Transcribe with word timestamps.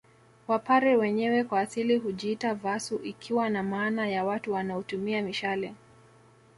Wapare 0.47 0.95
wenyewe 0.97 1.43
kwa 1.43 1.59
asili 1.59 1.97
hujiita 1.97 2.55
Vaasu 2.55 2.95
ikiwa 3.03 3.49
na 3.49 3.63
maana 3.63 4.07
ya 4.09 4.25
watu 4.25 4.53
wanaotumia 4.53 5.21
mishale 5.21 5.73